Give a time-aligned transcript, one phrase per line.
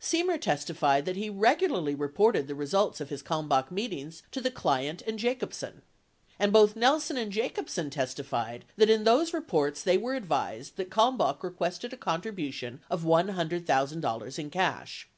[0.00, 5.02] Semer testified that he regularly reported the results of his Kalmbach meetings to the client
[5.02, 5.82] and Jacobsen,
[6.38, 10.90] 44 and both Nelson and Jacobsen testified that in those reports they were advised that
[10.90, 15.08] Kalmbach requested a contribution of $100,000 in cash.